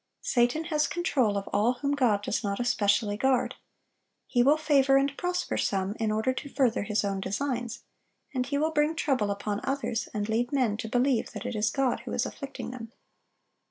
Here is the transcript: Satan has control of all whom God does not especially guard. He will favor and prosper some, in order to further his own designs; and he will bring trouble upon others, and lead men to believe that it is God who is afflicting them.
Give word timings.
Satan 0.23 0.63
has 0.63 0.87
control 0.87 1.37
of 1.37 1.47
all 1.53 1.73
whom 1.73 1.91
God 1.91 2.23
does 2.23 2.43
not 2.43 2.59
especially 2.59 3.17
guard. 3.17 3.53
He 4.25 4.41
will 4.41 4.57
favor 4.57 4.97
and 4.97 5.15
prosper 5.15 5.57
some, 5.57 5.95
in 5.99 6.11
order 6.11 6.33
to 6.33 6.49
further 6.49 6.81
his 6.81 7.03
own 7.05 7.19
designs; 7.21 7.83
and 8.33 8.43
he 8.47 8.57
will 8.57 8.71
bring 8.71 8.95
trouble 8.95 9.29
upon 9.29 9.61
others, 9.63 10.09
and 10.11 10.27
lead 10.27 10.51
men 10.51 10.75
to 10.77 10.89
believe 10.89 11.33
that 11.33 11.45
it 11.45 11.55
is 11.55 11.69
God 11.69 11.99
who 11.99 12.13
is 12.13 12.25
afflicting 12.25 12.71
them. 12.71 12.91